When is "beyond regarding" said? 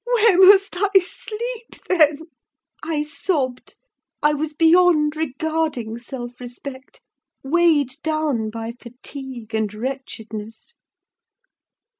4.55-5.99